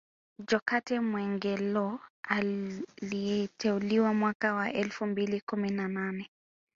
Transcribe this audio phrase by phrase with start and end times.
[0.47, 6.29] Jokate Mwegelo aliteuliwa mwaka wa elfu mbili kumi na nane